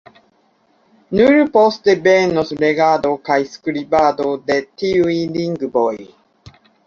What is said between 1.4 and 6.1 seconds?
poste venos legado kaj skribado de tiuj lingvoj.